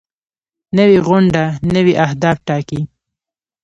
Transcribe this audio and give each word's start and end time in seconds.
نوې 0.77 0.97
غونډه 1.07 1.43
نوي 1.75 1.93
اهداف 2.05 2.37
ټاکي 2.47 2.81